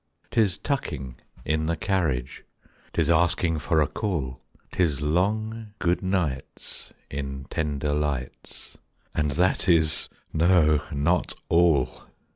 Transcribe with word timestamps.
'Tis 0.31 0.57
tucking 0.57 1.13
in 1.45 1.67
the 1.67 1.75
carriage, 1.77 2.43
'Tis 2.91 3.07
asking 3.07 3.59
for 3.59 3.83
a 3.83 3.87
call; 3.87 4.41
'Tis 4.71 4.99
long 4.99 5.73
good 5.77 6.01
nights 6.01 6.89
in 7.11 7.45
tender 7.51 7.93
lights, 7.93 8.79
And 9.13 9.29
that 9.33 9.69
is 9.69 10.09
no, 10.33 10.81
not 10.91 11.35
all! 11.49 12.07